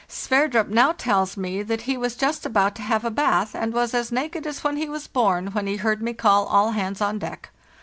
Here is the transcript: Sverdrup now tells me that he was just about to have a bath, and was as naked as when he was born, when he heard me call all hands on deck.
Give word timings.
Sverdrup 0.07 0.67
now 0.67 0.93
tells 0.93 1.37
me 1.37 1.61
that 1.61 1.81
he 1.83 1.95
was 1.95 2.15
just 2.15 2.43
about 2.43 2.73
to 2.73 2.81
have 2.81 3.05
a 3.05 3.11
bath, 3.11 3.53
and 3.53 3.71
was 3.71 3.93
as 3.93 4.11
naked 4.11 4.47
as 4.47 4.63
when 4.63 4.77
he 4.77 4.89
was 4.89 5.05
born, 5.05 5.49
when 5.51 5.67
he 5.67 5.75
heard 5.77 6.01
me 6.01 6.13
call 6.13 6.47
all 6.47 6.71
hands 6.71 7.01
on 7.01 7.19
deck. 7.19 7.51